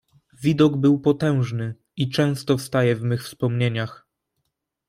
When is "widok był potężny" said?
0.43-1.75